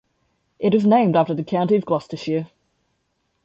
It 0.57 0.73
is 0.73 0.83
named 0.83 1.15
after 1.15 1.35
the 1.35 1.43
county 1.43 1.75
of 1.75 1.85
Gloucestershire. 1.85 2.47